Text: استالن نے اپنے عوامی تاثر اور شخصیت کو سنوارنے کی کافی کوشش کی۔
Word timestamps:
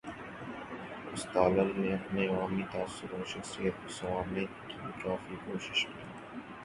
استالن 1.13 1.69
نے 1.75 1.93
اپنے 1.93 2.27
عوامی 2.27 2.63
تاثر 2.71 3.13
اور 3.13 3.25
شخصیت 3.25 3.73
کو 3.83 3.89
سنوارنے 3.89 4.45
کی 4.67 4.91
کافی 5.03 5.35
کوشش 5.45 5.85
کی۔ 5.85 6.39